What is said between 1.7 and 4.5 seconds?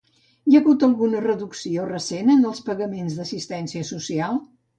recent en els pagaments d'assistència social?